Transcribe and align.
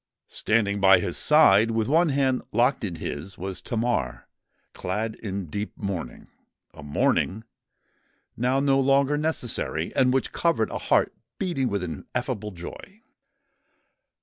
Standing 0.33 0.79
by 0.81 0.99
his 0.99 1.15
side, 1.15 1.69
with 1.69 1.87
one 1.87 2.09
hand 2.09 2.41
locked 2.51 2.83
in 2.83 2.95
his, 2.95 3.37
was 3.37 3.61
Tamar, 3.61 4.27
clad 4.73 5.13
in 5.13 5.45
deep 5.45 5.73
mourning—a 5.77 6.81
mourning 6.81 7.43
now 8.35 8.59
no 8.59 8.79
longer 8.79 9.15
necessary, 9.15 9.93
and 9.95 10.11
which 10.11 10.31
covered 10.31 10.71
a 10.71 10.79
heart 10.79 11.13
beating 11.37 11.69
with 11.69 11.83
ineffable 11.83 12.49
joy. 12.49 13.03